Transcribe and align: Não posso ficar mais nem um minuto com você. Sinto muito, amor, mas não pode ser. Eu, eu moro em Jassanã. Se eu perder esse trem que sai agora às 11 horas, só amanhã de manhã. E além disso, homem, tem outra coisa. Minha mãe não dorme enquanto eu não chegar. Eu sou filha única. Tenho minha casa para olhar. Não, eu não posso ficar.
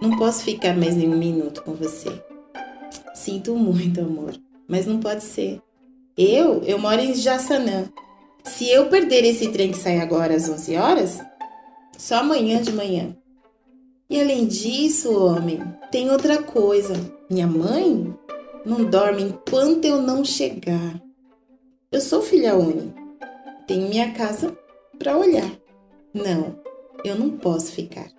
Não 0.00 0.16
posso 0.18 0.42
ficar 0.42 0.76
mais 0.76 0.94
nem 0.94 1.08
um 1.08 1.18
minuto 1.18 1.62
com 1.62 1.72
você. 1.72 2.10
Sinto 3.14 3.56
muito, 3.56 4.00
amor, 4.00 4.34
mas 4.68 4.86
não 4.86 5.00
pode 5.00 5.24
ser. 5.24 5.60
Eu, 6.16 6.62
eu 6.62 6.78
moro 6.78 7.00
em 7.00 7.14
Jassanã. 7.14 7.88
Se 8.44 8.68
eu 8.68 8.88
perder 8.88 9.24
esse 9.24 9.48
trem 9.48 9.72
que 9.72 9.78
sai 9.78 9.98
agora 10.00 10.34
às 10.34 10.48
11 10.48 10.76
horas, 10.76 11.20
só 11.96 12.16
amanhã 12.16 12.60
de 12.60 12.72
manhã. 12.72 13.16
E 14.08 14.20
além 14.20 14.46
disso, 14.46 15.12
homem, 15.18 15.60
tem 15.90 16.10
outra 16.10 16.42
coisa. 16.42 16.94
Minha 17.28 17.46
mãe 17.46 18.14
não 18.64 18.84
dorme 18.84 19.22
enquanto 19.22 19.84
eu 19.84 20.00
não 20.00 20.24
chegar. 20.24 21.00
Eu 21.90 22.00
sou 22.00 22.22
filha 22.22 22.54
única. 22.54 23.00
Tenho 23.66 23.88
minha 23.88 24.12
casa 24.12 24.56
para 24.98 25.16
olhar. 25.16 25.50
Não, 26.14 26.60
eu 27.04 27.16
não 27.16 27.30
posso 27.30 27.72
ficar. 27.72 28.15